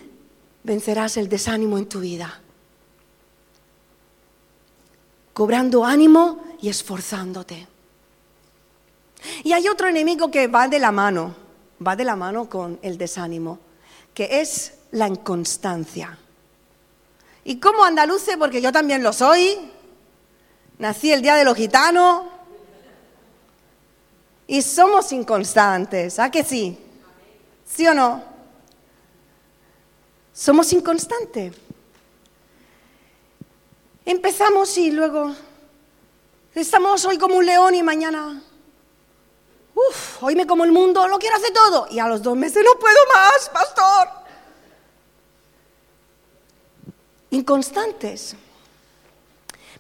[0.63, 2.41] vencerás el desánimo en tu vida.
[5.33, 7.67] Cobrando ánimo y esforzándote.
[9.43, 11.35] Y hay otro enemigo que va de la mano,
[11.85, 13.59] va de la mano con el desánimo,
[14.13, 16.19] que es la inconstancia.
[17.45, 19.71] Y como andaluce, porque yo también lo soy,
[20.79, 22.25] nací el día de los gitanos,
[24.47, 26.79] y somos inconstantes, ¿a que sí?
[27.67, 28.23] ¿Sí o no?
[30.33, 31.55] Somos inconstantes.
[34.05, 35.35] Empezamos y luego
[36.55, 38.43] estamos hoy como un león y mañana,
[39.75, 41.87] uff, hoy me como el mundo, lo quiero hacer todo.
[41.91, 44.24] Y a los dos meses no puedo más, pastor.
[47.35, 48.37] Inconstantes.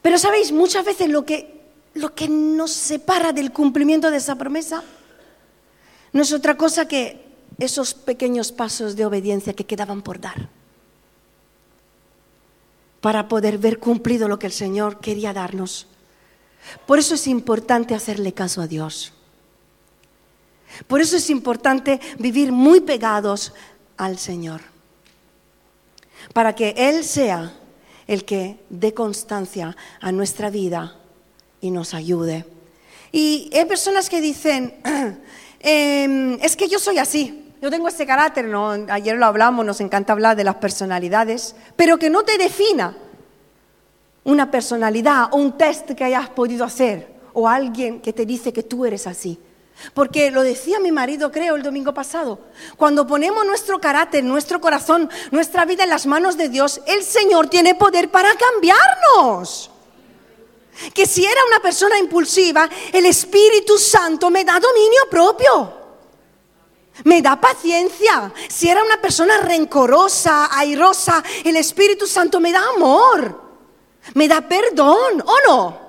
[0.02, 1.60] Pero sabéis, muchas veces lo que,
[1.94, 4.82] lo que nos separa del cumplimiento de esa promesa
[6.12, 7.24] no es otra cosa que
[7.58, 10.48] esos pequeños pasos de obediencia que quedaban por dar
[13.04, 15.86] para poder ver cumplido lo que el Señor quería darnos.
[16.86, 19.12] Por eso es importante hacerle caso a Dios.
[20.86, 23.52] Por eso es importante vivir muy pegados
[23.98, 24.73] al Señor.
[26.32, 27.52] Para que Él sea
[28.06, 30.96] el que dé constancia a nuestra vida
[31.60, 32.44] y nos ayude.
[33.12, 34.74] Y hay personas que dicen,
[35.60, 38.52] em, es que yo soy así, yo tengo ese carácter,
[38.90, 42.94] ayer lo hablamos, nos encanta hablar de las personalidades, pero que no te defina
[44.24, 48.62] una personalidad o un test que hayas podido hacer o alguien que te dice que
[48.62, 49.38] tú eres así.
[49.92, 52.38] Porque lo decía mi marido, creo, el domingo pasado,
[52.76, 57.48] cuando ponemos nuestro carácter, nuestro corazón, nuestra vida en las manos de Dios, el Señor
[57.48, 59.70] tiene poder para cambiarnos.
[60.92, 65.84] Que si era una persona impulsiva, el Espíritu Santo me da dominio propio
[67.02, 68.32] me da paciencia.
[68.48, 73.42] Si era una persona rencorosa, airosa, el Espíritu Santo me da amor,
[74.14, 75.83] me da perdón, ¿o no?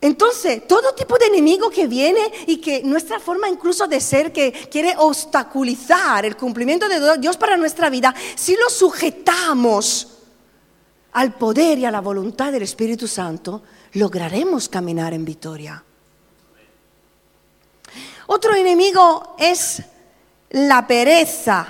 [0.00, 4.52] Entonces, todo tipo de enemigo que viene y que nuestra forma incluso de ser que
[4.52, 10.18] quiere obstaculizar el cumplimiento de Dios para nuestra vida, si lo sujetamos
[11.12, 13.62] al poder y a la voluntad del Espíritu Santo,
[13.94, 15.82] lograremos caminar en victoria.
[18.28, 19.82] Otro enemigo es
[20.50, 21.66] la pereza.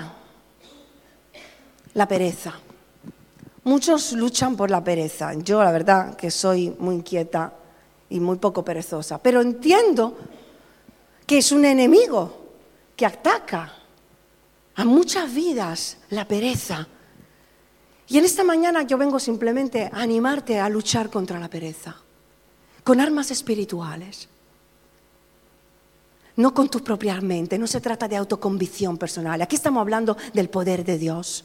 [1.95, 2.53] La pereza.
[3.65, 5.33] Muchos luchan por la pereza.
[5.35, 7.55] Yo la verdad que soy muy inquieta
[8.11, 10.17] y muy poco perezosa, pero entiendo
[11.27, 12.47] que es un enemigo
[12.97, 13.75] que ataca
[14.75, 16.89] a muchas vidas la pereza.
[18.09, 21.97] Y en esta mañana yo vengo simplemente a animarte a luchar contra la pereza,
[22.85, 24.29] con armas espirituales
[26.39, 29.43] no con tu propia mente, no se trata de autoconvicción personal.
[29.43, 31.45] Aquí estamos hablando del poder de Dios.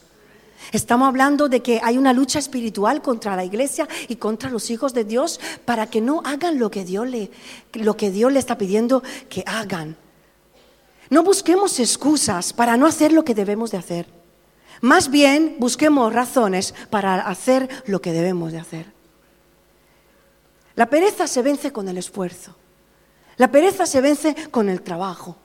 [0.72, 4.94] Estamos hablando de que hay una lucha espiritual contra la iglesia y contra los hijos
[4.94, 7.30] de Dios para que no hagan lo que Dios le,
[7.74, 9.96] lo que Dios está pidiendo que hagan.
[11.10, 14.06] No busquemos excusas para no hacer lo que debemos de hacer.
[14.80, 18.92] Más bien busquemos razones para hacer lo que debemos de hacer.
[20.74, 22.56] La pereza se vence con el esfuerzo.
[23.36, 25.36] La pereza se vence con el trabajo.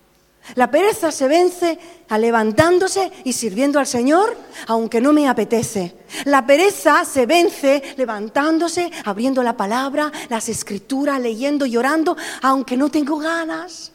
[0.55, 4.35] La pereza se vence a levantándose y sirviendo al Señor,
[4.67, 5.95] aunque no me apetece.
[6.25, 12.89] La pereza se vence levantándose, abriendo la palabra, las escrituras, leyendo y orando, aunque no
[12.89, 13.91] tengo ganas.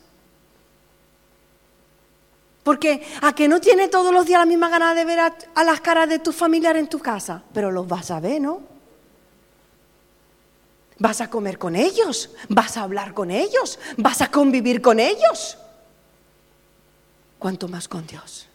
[2.63, 5.65] Porque a que no tiene todos los días la misma gana de ver a, a
[5.65, 8.63] las caras de tus familiares en tu casa, pero los vas a ver, ¿no?
[10.99, 15.59] Vas a comer con ellos, vas a hablar con ellos, vas a convivir con ellos.
[17.45, 18.47] Cuanto más con Dios.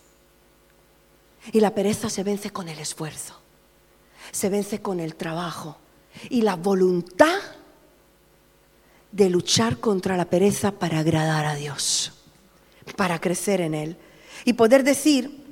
[1.52, 3.36] Y la pereza se vence con el esfuerzo,
[4.32, 5.78] se vence con el trabajo
[6.32, 7.38] y la voluntad
[9.12, 12.14] de luchar contra la pereza para agradar a Dios,
[12.96, 13.98] para crecer en Él.
[14.44, 15.46] Y poder decir,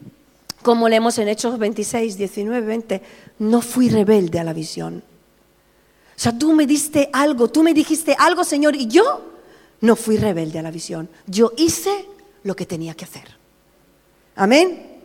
[0.63, 3.01] como leemos en Hechos 26, 19, 20,
[3.37, 5.03] no fui rebelde a la visión
[6.17, 9.21] o sea, tú me diste algo, tú me dijiste algo, Señor, y yo
[9.81, 11.07] no fui rebelde a la visión.
[11.27, 12.07] Yo hice
[12.47, 13.37] lo que tenía que hacer.
[14.35, 15.01] Amén.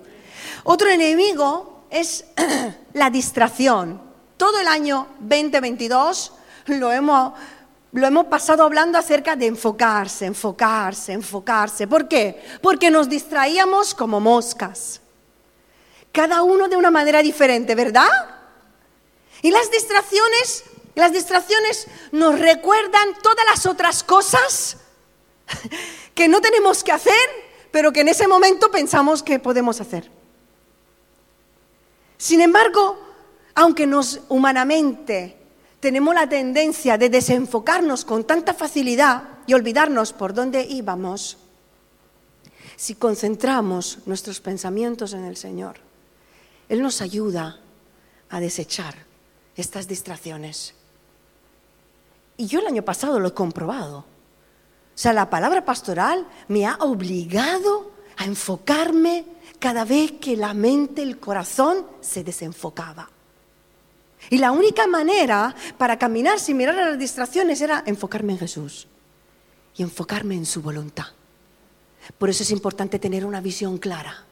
[0.64, 2.24] Otro enemigo es
[2.94, 4.00] la distracción.
[4.37, 6.33] Todo el año 2022
[6.66, 7.35] lo hemos,
[7.92, 11.87] lo hemos pasado hablando acerca de enfocarse, enfocarse, enfocarse.
[11.87, 12.42] ¿Por qué?
[12.62, 15.00] Porque nos distraíamos como moscas.
[16.12, 18.11] Cada uno de una manera diferente, ¿verdad?
[19.42, 24.76] Y las distracciones las distracciones nos recuerdan todas las otras cosas
[26.14, 27.12] que no tenemos que hacer,
[27.70, 30.11] pero que en ese momento pensamos que podemos hacer.
[32.18, 32.98] Sin embargo,
[33.55, 35.37] aunque nos humanamente
[35.81, 41.38] tenemos la tendencia de desenfocarnos con tanta facilidad y olvidarnos por dónde íbamos,
[42.77, 45.77] si concentramos nuestros pensamientos en el Señor,
[46.68, 47.59] Él nos ayuda
[48.31, 48.94] a desechar
[49.57, 50.75] estas distracciones
[52.37, 54.05] y yo el año pasado lo he comprobado.
[54.94, 59.24] O sea, la palabra pastoral me ha obligado a enfocarme
[59.59, 63.09] cada vez que la mente, el corazón se desenfocaba.
[64.31, 68.87] Y la única manera para caminar sin mirar a las distracciones era enfocarme en Jesús
[69.76, 71.07] y enfocarme en su voluntad.
[72.18, 74.24] Por eso es importante tener una visión clara.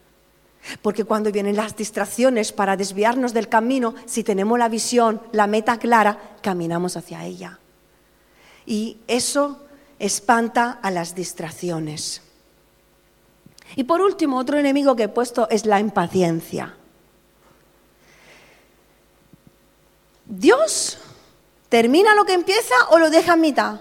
[0.82, 5.78] Porque cuando vienen las distracciones para desviarnos del camino, si tenemos la visión, la meta
[5.78, 7.58] clara, caminamos hacia ella.
[8.66, 9.58] Y eso
[10.00, 12.22] espanta a las distracciones.
[13.76, 16.74] Y por último, otro enemigo que he puesto es la impaciencia.
[20.26, 20.98] ¿Dios
[21.68, 23.80] termina lo que empieza o lo deja en mitad?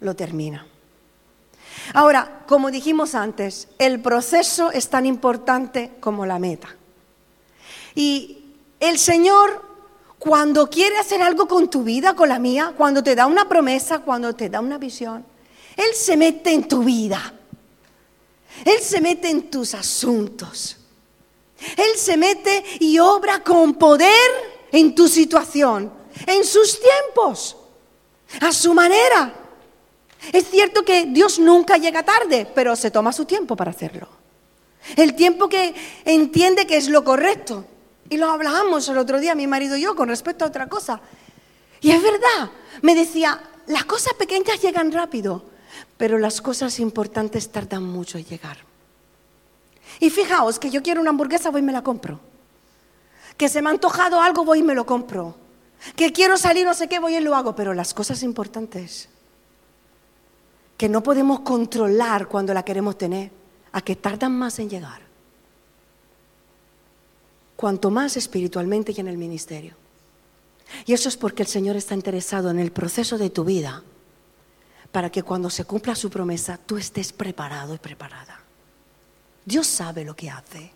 [0.00, 0.66] Lo termina.
[1.94, 6.68] Ahora, como dijimos antes, el proceso es tan importante como la meta.
[7.94, 9.69] Y el Señor,
[10.20, 14.00] cuando quiere hacer algo con tu vida, con la mía, cuando te da una promesa,
[14.00, 15.24] cuando te da una visión,
[15.74, 17.32] Él se mete en tu vida.
[18.66, 20.76] Él se mete en tus asuntos.
[21.74, 25.90] Él se mete y obra con poder en tu situación,
[26.26, 27.56] en sus tiempos,
[28.42, 29.32] a su manera.
[30.34, 34.06] Es cierto que Dios nunca llega tarde, pero se toma su tiempo para hacerlo.
[34.96, 37.64] El tiempo que entiende que es lo correcto.
[38.10, 41.00] Y lo hablábamos el otro día, mi marido y yo, con respecto a otra cosa.
[41.80, 42.50] Y es verdad,
[42.82, 45.46] me decía, las cosas pequeñas llegan rápido,
[45.96, 48.58] pero las cosas importantes tardan mucho en llegar.
[49.98, 52.20] Y fijaos que yo quiero una hamburguesa, voy y me la compro
[53.40, 55.34] que se me ha antojado algo, voy y me lo compro.
[55.96, 57.56] Que quiero salir, no sé qué, voy y lo hago.
[57.56, 59.08] Pero las cosas importantes
[60.76, 63.30] que no podemos controlar cuando la queremos tener,
[63.72, 65.00] a que tardan más en llegar.
[67.60, 69.74] Cuanto más espiritualmente y en el ministerio.
[70.86, 73.82] Y eso es porque el Señor está interesado en el proceso de tu vida
[74.90, 78.40] para que cuando se cumpla su promesa tú estés preparado y preparada.
[79.44, 80.72] Dios sabe lo que hace.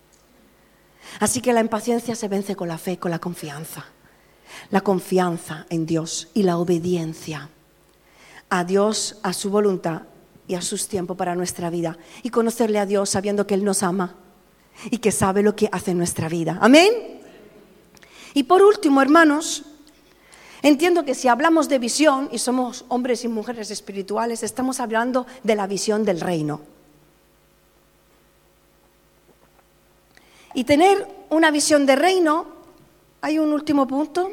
[1.21, 3.87] Así que la impaciencia se vence con la fe, con la confianza.
[4.69, 7.49] La confianza en Dios y la obediencia
[8.51, 10.03] a Dios, a su voluntad
[10.47, 11.97] y a sus tiempos para nuestra vida.
[12.23, 14.17] Y conocerle a Dios sabiendo que Él nos ama
[14.91, 16.59] y que sabe lo que hace en nuestra vida.
[16.61, 17.21] Amén.
[18.35, 19.65] Y por último, hermanos,
[20.63, 25.55] entiendo que si hablamos de visión y somos hombres y mujeres espirituales, estamos hablando de
[25.55, 26.61] la visión del reino.
[30.55, 32.47] Y tener una visión de reino,
[33.21, 34.31] hay un último punto.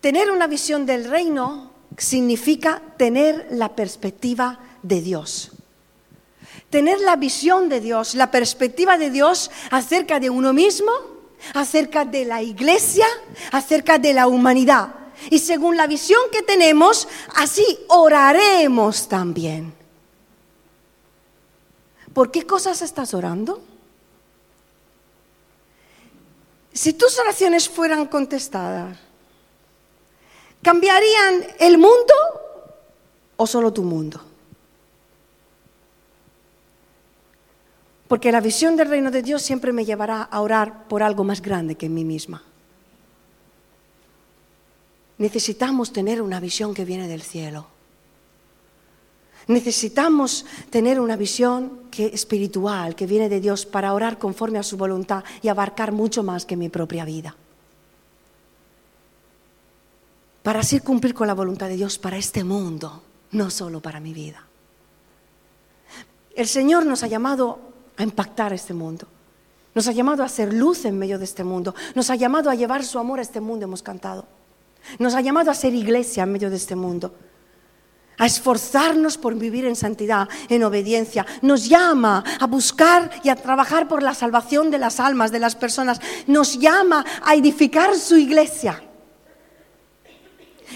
[0.00, 5.55] Tener una visión del reino significa tener la perspectiva de Dios.
[6.70, 10.90] Tener la visión de Dios, la perspectiva de Dios acerca de uno mismo,
[11.54, 13.06] acerca de la iglesia,
[13.52, 14.88] acerca de la humanidad.
[15.30, 19.76] Y según la visión que tenemos, así oraremos también.
[22.16, 23.60] ¿por qué cosas estás orando?
[26.72, 28.96] Si tus oraciones fueran contestadas,
[30.62, 32.14] ¿cambiarían el mundo
[33.36, 34.18] o solo tu mundo?
[38.08, 41.42] Porque la visión del reino de Dios siempre me llevará a orar por algo más
[41.42, 42.42] grande que mí misma.
[45.18, 47.66] Necesitamos tener una visión que viene del cielo.
[49.48, 54.76] Necesitamos tener una visión que, espiritual que viene de Dios para orar conforme a su
[54.76, 57.34] voluntad y abarcar mucho más que mi propia vida.
[60.42, 64.12] Para así cumplir con la voluntad de Dios para este mundo, no solo para mi
[64.12, 64.44] vida.
[66.34, 67.58] El Señor nos ha llamado
[67.96, 69.06] a impactar este mundo.
[69.74, 71.74] Nos ha llamado a hacer luz en medio de este mundo.
[71.94, 74.26] Nos ha llamado a llevar su amor a este mundo, hemos cantado.
[74.98, 77.12] Nos ha llamado a ser iglesia en medio de este mundo
[78.18, 81.26] a esforzarnos por vivir en santidad, en obediencia.
[81.42, 85.54] Nos llama a buscar y a trabajar por la salvación de las almas, de las
[85.54, 86.00] personas.
[86.26, 88.82] Nos llama a edificar su iglesia.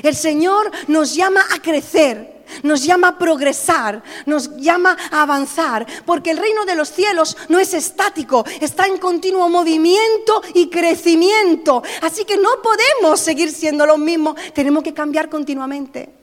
[0.02, 6.30] El Señor nos llama a crecer, nos llama a progresar, nos llama a avanzar, porque
[6.30, 11.82] el reino de los cielos no es estático, está en continuo movimiento y crecimiento.
[12.02, 16.20] Así que no podemos seguir siendo lo mismo, tenemos que cambiar continuamente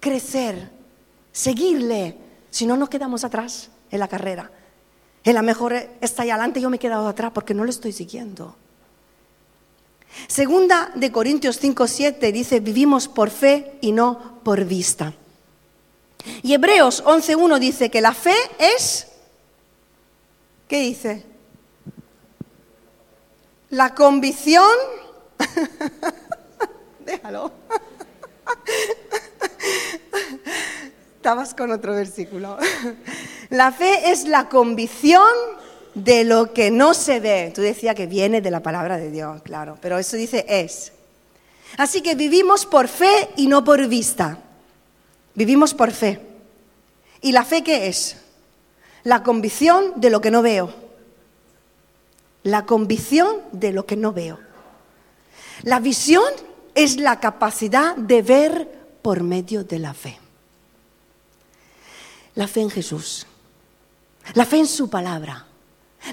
[0.00, 0.70] crecer,
[1.32, 2.16] seguirle,
[2.50, 4.50] si no nos quedamos atrás en la carrera.
[5.24, 7.92] En la mejor está ahí adelante, yo me he quedado atrás porque no le estoy
[7.92, 8.56] siguiendo.
[10.26, 15.14] Segunda de Corintios 5, 7 dice, vivimos por fe y no por vista.
[16.42, 19.08] Y Hebreos 11.1 dice que la fe es,
[20.66, 21.24] ¿qué dice?
[23.70, 24.70] La convicción,
[27.04, 27.52] déjalo,
[31.16, 32.56] estabas con otro versículo.
[33.50, 35.28] La fe es la convicción
[36.04, 37.52] de lo que no se ve.
[37.54, 40.92] Tú decías que viene de la palabra de Dios, claro, pero eso dice es.
[41.76, 44.38] Así que vivimos por fe y no por vista.
[45.34, 46.20] Vivimos por fe.
[47.20, 48.16] ¿Y la fe qué es?
[49.04, 50.72] La convicción de lo que no veo.
[52.42, 54.38] La convicción de lo que no veo.
[55.62, 56.32] La visión
[56.74, 58.68] es la capacidad de ver
[59.02, 60.18] por medio de la fe.
[62.34, 63.26] La fe en Jesús.
[64.34, 65.47] La fe en su palabra.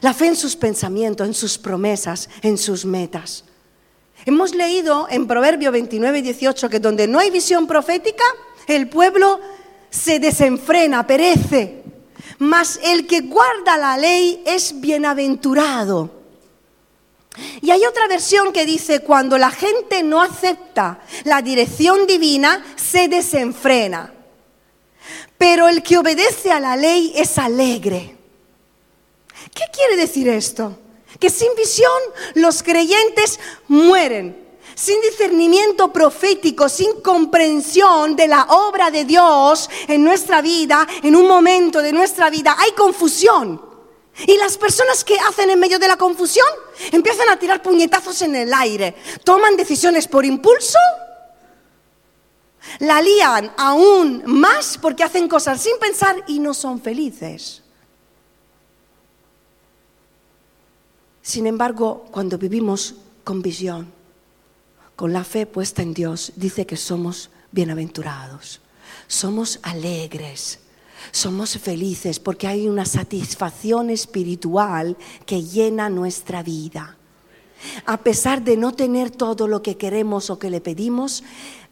[0.01, 3.43] La fe en sus pensamientos, en sus promesas, en sus metas.
[4.25, 8.23] Hemos leído en Proverbio 29 y 18 que donde no hay visión profética,
[8.67, 9.39] el pueblo
[9.89, 11.83] se desenfrena, perece.
[12.39, 16.11] Mas el que guarda la ley es bienaventurado.
[17.61, 23.07] Y hay otra versión que dice, cuando la gente no acepta la dirección divina, se
[23.07, 24.13] desenfrena.
[25.37, 28.14] Pero el que obedece a la ley es alegre.
[29.55, 30.77] ¿Qué quiere decir esto?
[31.17, 31.89] Que sin visión
[32.35, 33.39] los creyentes
[33.69, 34.43] mueren.
[34.75, 41.25] Sin discernimiento profético, sin comprensión de la obra de Dios en nuestra vida, en un
[41.25, 43.61] momento de nuestra vida, hay confusión.
[44.27, 46.47] Y las personas que hacen en medio de la confusión
[46.91, 50.79] empiezan a tirar puñetazos en el aire, toman decisiones por impulso,
[52.79, 57.64] la lían aún más porque hacen cosas sin pensar y no son felices.
[61.25, 63.87] Sin embargo, cuando vivimos con visión,
[64.95, 68.61] con la fe puesta en Dios, dice que somos bienaventurados,
[69.07, 70.59] somos alegres,
[71.11, 76.95] somos felices porque hay una satisfacción espiritual que llena nuestra vida.
[77.87, 81.23] A pesar de no tener todo lo que queremos o que le pedimos,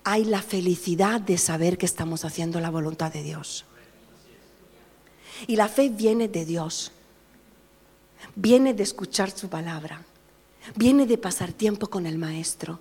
[0.03, 3.65] hay la felicidad de saber que estamos haciendo la voluntad de Dios.
[5.45, 6.91] Y la fe viene de Dios,
[8.35, 10.01] viene de escuchar su palabra,
[10.75, 12.79] viene de pasar tiempo con el Maestro.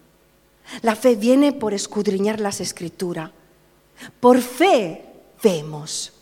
[0.82, 3.30] La fe viene por escudriñar las escrituras.
[4.20, 5.05] Por fe
[5.43, 6.12] vemos.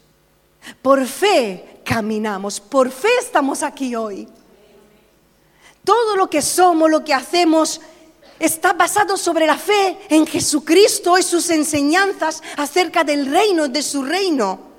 [0.83, 4.29] Por fe caminamos, por fe estamos aquí hoy.
[5.85, 7.81] Todo lo que somos, lo que hacemos,
[8.39, 14.03] está basado sobre la fe en Jesucristo y sus enseñanzas acerca del reino, de su
[14.03, 14.70] reino.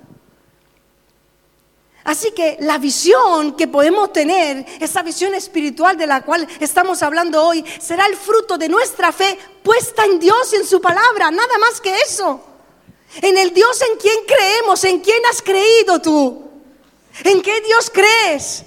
[2.04, 7.44] Así que la visión que podemos tener, esa visión espiritual de la cual estamos hablando
[7.44, 11.58] hoy, será el fruto de nuestra fe puesta en Dios y en su palabra, nada
[11.58, 12.40] más que eso.
[13.20, 16.50] En el Dios en quien creemos, en quién has creído tú,
[17.24, 18.64] en qué Dios crees,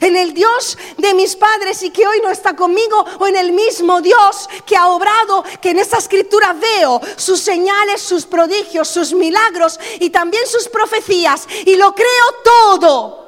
[0.00, 3.52] en el Dios de mis padres y que hoy no está conmigo, o en el
[3.52, 9.12] mismo Dios que ha obrado, que en esta escritura veo sus señales, sus prodigios, sus
[9.12, 13.24] milagros y también sus profecías, y lo creo todo.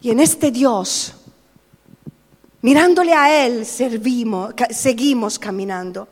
[0.00, 1.14] Y en este Dios
[2.64, 6.08] Mirándole a Él seguimos caminando.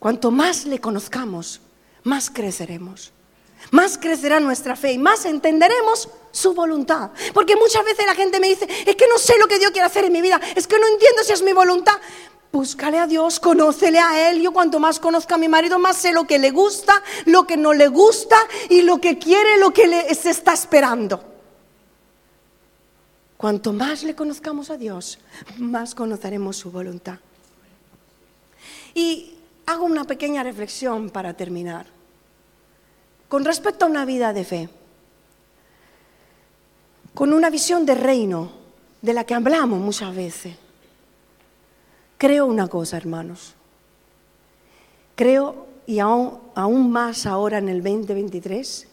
[0.00, 1.60] Cuanto más le conozcamos,
[2.02, 3.12] más creceremos.
[3.70, 7.10] Más crecerá nuestra fe y más entenderemos su voluntad.
[7.34, 9.86] Porque muchas veces la gente me dice, es que no sé lo que Dios quiere
[9.86, 11.94] hacer en mi vida, es que no entiendo si es mi voluntad.
[12.50, 14.40] Búscale a Dios, conócele a Él.
[14.40, 17.58] Yo cuanto más conozca a mi marido, más sé lo que le gusta, lo que
[17.58, 18.36] no le gusta
[18.70, 21.22] y lo que quiere, lo que le, se está esperando.
[23.36, 25.18] Cuanto más le conozcamos a Dios,
[25.58, 27.18] más conoceremos su voluntad.
[28.94, 29.34] Y
[29.66, 31.97] hago una pequeña reflexión para terminar.
[33.28, 34.68] Con respecto a una vida de fe,
[37.14, 38.50] con una visión de reino,
[39.02, 40.56] de la que hablamos muchas veces,
[42.16, 43.54] creo una cosa, hermanos.
[45.14, 48.88] Creo, y aún, aún más ahora en el 2023,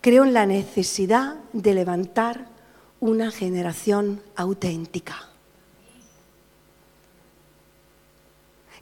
[0.00, 2.48] creo en la necesidad de levantar
[3.00, 5.28] una generación auténtica.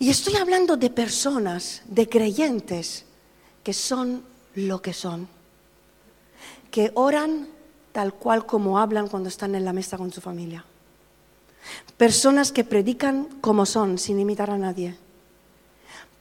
[0.00, 3.04] Y estoy hablando de personas, de creyentes,
[3.68, 4.22] que son
[4.54, 5.28] lo que son,
[6.70, 7.48] que oran
[7.92, 10.64] tal cual como hablan cuando están en la mesa con su familia.
[11.98, 14.96] Personas que predican como son, sin imitar a nadie.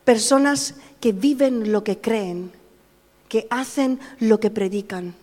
[0.04, 2.52] Personas que viven lo que creen,
[3.30, 5.16] que hacen lo que predican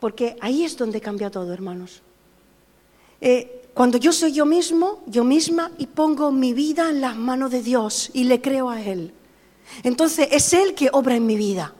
[0.00, 2.02] porque ahí es donde cambia todo, hermanos.
[3.20, 7.52] Eh, cuando yo soy yo mismo, yo misma, y pongo mi vida en las manos
[7.52, 9.14] de Dios y le creo a Él.
[9.82, 11.74] Entonces es Él que obra en mi vida.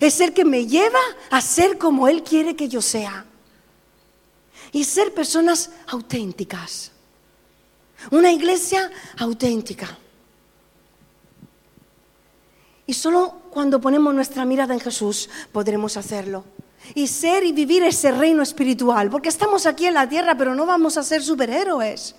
[0.00, 3.26] Es Él que me lleva a ser como Él quiere que yo sea.
[4.72, 6.90] Y ser personas auténticas.
[8.10, 9.98] Una iglesia auténtica.
[12.86, 16.44] Y solo cuando ponemos nuestra mirada en Jesús podremos hacerlo.
[16.94, 19.08] Y ser y vivir ese reino espiritual.
[19.10, 22.14] Porque estamos aquí en la tierra, pero no vamos a ser superhéroes.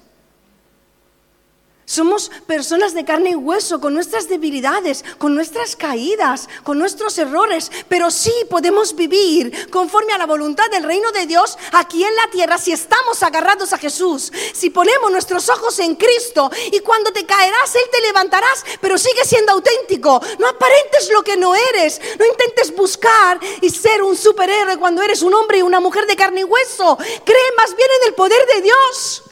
[1.88, 7.72] Somos personas de carne y hueso, con nuestras debilidades, con nuestras caídas, con nuestros errores,
[7.88, 12.28] pero sí podemos vivir conforme a la voluntad del reino de Dios aquí en la
[12.32, 17.24] tierra si estamos agarrados a Jesús, si ponemos nuestros ojos en Cristo y cuando te
[17.28, 20.20] caerás, Él te levantarás, pero sigue siendo auténtico.
[20.40, 25.22] No aparentes lo que no eres, no intentes buscar y ser un superhéroe cuando eres
[25.22, 26.98] un hombre y una mujer de carne y hueso.
[26.98, 29.24] Cree más bien en el poder de Dios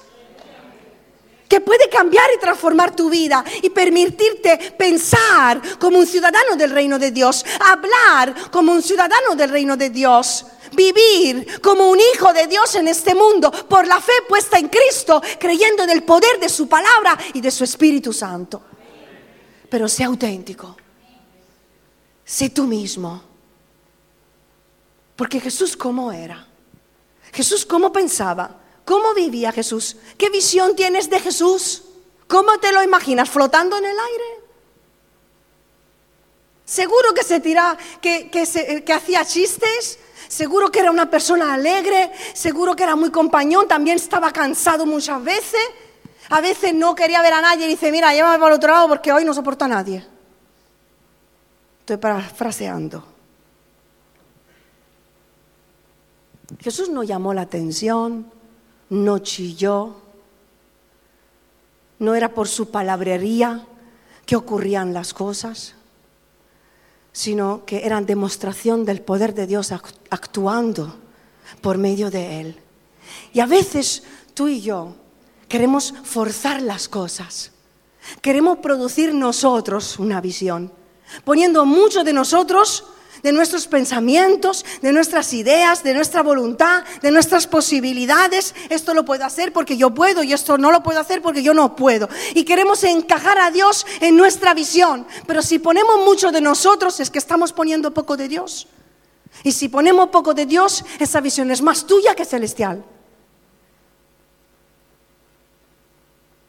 [1.54, 6.98] que puede cambiar y transformar tu vida y permitirte pensar como un ciudadano del reino
[6.98, 12.48] de Dios, hablar como un ciudadano del reino de Dios, vivir como un hijo de
[12.48, 16.50] Dios en este mundo por la fe puesta en Cristo, creyendo en el poder de
[16.50, 18.64] su palabra y de su Espíritu Santo.
[19.70, 20.76] Pero sé auténtico,
[22.26, 23.22] sé tú mismo.
[25.16, 26.48] Porque Jesús cómo era,
[27.32, 28.63] Jesús cómo pensaba.
[28.86, 29.98] ¿Cómo vivía Jesús?
[30.18, 31.84] ¿Qué visión tienes de Jesús?
[32.28, 33.30] ¿Cómo te lo imaginas?
[33.30, 34.44] ¿Flotando en el aire?
[36.66, 38.30] Seguro que se tira, que,
[38.94, 44.32] hacía chistes, seguro que era una persona alegre, seguro que era muy compañón, también estaba
[44.32, 45.62] cansado muchas veces.
[46.30, 48.88] A veces no quería ver a nadie y dice, mira, llévame para el otro lado
[48.88, 50.06] porque hoy no soporto a nadie.
[51.82, 53.06] Estoy parafraseando.
[56.60, 58.32] Jesús no llamó la atención,
[58.94, 59.96] no chilló,
[61.98, 63.66] no era por su palabrería
[64.26, 65.74] que ocurrían las cosas,
[67.12, 70.96] sino que eran demostración del poder de Dios actuando
[71.62, 72.60] por medio de Él.
[73.34, 74.04] Y a veces
[74.36, 74.96] tú y yo
[75.48, 77.52] queremos forzar las cosas,
[78.22, 80.72] queremos producir nosotros una visión,
[81.24, 82.86] poniendo mucho de nosotros
[83.24, 88.54] de nuestros pensamientos, de nuestras ideas, de nuestra voluntad, de nuestras posibilidades.
[88.70, 91.54] Esto lo puedo hacer porque yo puedo y esto no lo puedo hacer porque yo
[91.54, 92.10] no puedo.
[92.36, 95.08] Y queremos encajar a Dios en nuestra visión.
[95.26, 98.68] Pero si ponemos mucho de nosotros es que estamos poniendo poco de Dios.
[99.44, 102.84] Y si ponemos poco de Dios, esa visión es más tuya que celestial.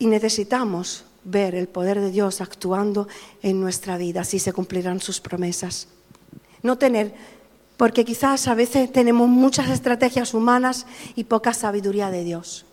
[0.00, 3.06] Y necesitamos ver el poder de Dios actuando
[3.42, 5.88] en nuestra vida, así se cumplirán sus promesas
[6.64, 7.14] no tener,
[7.76, 12.64] porque quizás a veces tenemos muchas estrategias humanas y poca sabiduría de Dios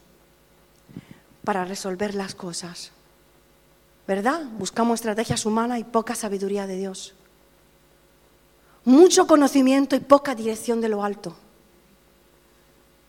[1.44, 2.92] para resolver las cosas.
[4.08, 4.44] ¿Verdad?
[4.58, 7.14] Buscamos estrategias humanas y poca sabiduría de Dios.
[8.86, 11.36] Mucho conocimiento y poca dirección de lo alto.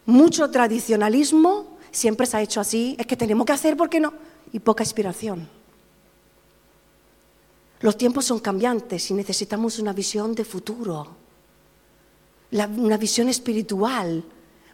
[0.04, 4.12] Mucho tradicionalismo, siempre se ha hecho así, es que tenemos que hacer porque no,
[4.52, 5.48] y poca inspiración.
[7.82, 11.08] Los tiempos son cambiantes y necesitamos una visión de futuro,
[12.52, 14.24] una visión espiritual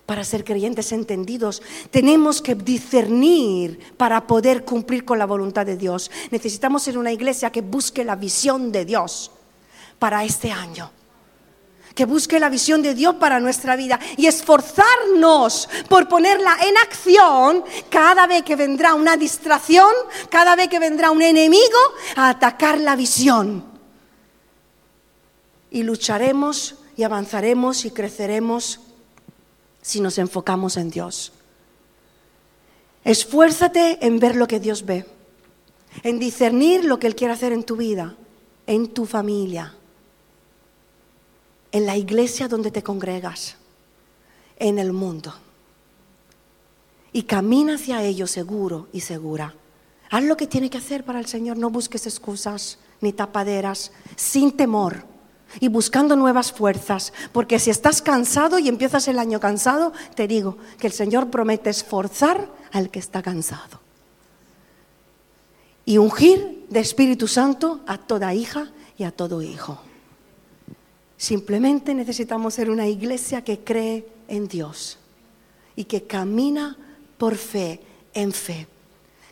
[0.05, 1.63] para ser creyentes entendidos.
[1.91, 6.11] Tenemos que discernir para poder cumplir con la voluntad de Dios.
[6.31, 9.31] Necesitamos ser una iglesia que busque la visión de Dios
[9.99, 10.91] para este año
[11.99, 17.65] que busque la visión de Dios para nuestra vida y esforzarnos por ponerla en acción
[17.91, 19.91] cada vez que vendrá una distracción,
[20.31, 21.77] cada vez que vendrá un enemigo
[22.15, 23.65] a atacar la visión.
[25.73, 28.79] Y lucharemos y avanzaremos y creceremos
[29.83, 31.33] si nos enfocamos en Dios.
[33.03, 35.05] Esfuérzate en ver lo que Dios ve,
[36.05, 38.15] en discernir lo que Él quiere hacer en tu vida,
[38.69, 39.75] en tu familia
[41.73, 43.57] en la iglesia donde te congregas,
[44.59, 45.35] en el mundo.
[47.13, 49.55] Y camina hacia ello seguro y segura.
[50.11, 54.57] Haz lo que tiene que hacer para el Señor, no busques excusas ni tapaderas, sin
[54.57, 55.05] temor
[55.61, 60.59] y buscando nuevas fuerzas, porque si estás cansado y empiezas el año cansado, te digo
[60.79, 63.81] que el Señor promete esforzar al que está cansado
[65.89, 69.81] y ungir de Espíritu Santo a toda hija y a todo hijo.
[71.19, 74.99] Simplemente necesitamos ser una iglesia que cree en Dios
[75.75, 76.77] y que camina
[77.19, 77.81] por fe,
[78.15, 78.69] en fe.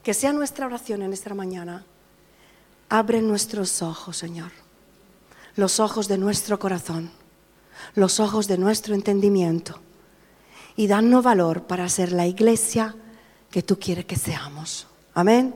[0.03, 1.84] Que sea nuestra oración en esta mañana.
[2.89, 4.51] Abre nuestros ojos, Señor.
[5.55, 7.11] Los ojos de nuestro corazón.
[7.95, 9.78] Los ojos de nuestro entendimiento.
[10.74, 12.97] Y danos valor para ser la iglesia
[13.49, 14.89] que tú quieres que seamos.
[15.14, 15.55] Amén.